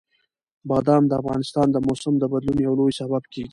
بادام 0.69 1.03
د 1.07 1.11
افغانستان 1.21 1.67
د 1.71 1.75
موسم 1.87 2.13
د 2.19 2.23
بدلون 2.31 2.57
یو 2.67 2.73
لوی 2.79 2.91
سبب 3.01 3.23
کېږي. 3.33 3.49